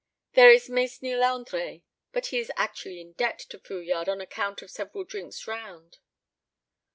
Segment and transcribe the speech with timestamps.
[0.33, 4.71] There is Mesnil Andre, but he is actually in debt to Fouillade on account of
[4.71, 5.99] several drinks round.